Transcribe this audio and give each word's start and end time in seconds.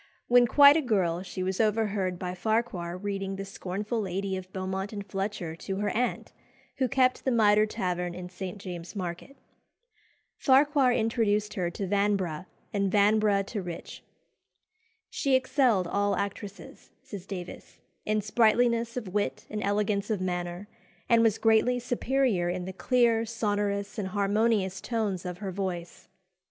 When 0.27 0.47
quite 0.47 0.75
a 0.75 0.81
girl 0.81 1.21
she 1.21 1.43
was 1.43 1.61
overheard 1.61 2.17
by 2.17 2.33
Farquhar 2.33 2.97
reading 2.97 3.35
"The 3.35 3.45
Scornful 3.45 4.01
Lady" 4.01 4.35
of 4.35 4.51
Beaumont 4.51 4.91
and 4.91 5.05
Fletcher 5.05 5.55
to 5.57 5.75
her 5.75 5.89
aunt, 5.91 6.33
who 6.77 6.87
kept 6.87 7.23
the 7.23 7.29
Mitre 7.29 7.67
Tavern 7.67 8.15
in 8.15 8.27
St. 8.27 8.57
James's 8.57 8.95
Market. 8.95 9.37
Farquhar 10.39 10.91
introduced 10.91 11.53
her 11.53 11.69
to 11.69 11.85
Vanbrugh, 11.85 12.47
and 12.73 12.91
Vanbrugh 12.91 13.45
to 13.45 13.61
Rich. 13.61 14.01
"She 15.11 15.35
excelled 15.35 15.85
all 15.85 16.15
actresses," 16.15 16.89
says 17.03 17.27
Davies, 17.27 17.77
"in 18.03 18.21
sprightliness 18.23 18.97
of 18.97 19.13
wit 19.13 19.45
and 19.51 19.61
elegance 19.61 20.09
of 20.09 20.19
manner, 20.19 20.67
and 21.09 21.21
was 21.21 21.37
greatly 21.37 21.77
superior 21.77 22.49
in 22.49 22.65
the 22.65 22.73
clear, 22.73 23.23
sonorous, 23.23 23.99
and 23.99 24.07
harmonious 24.07 24.81
tones 24.81 25.27
of 25.27 25.37
her 25.37 25.51
voice." 25.51 26.07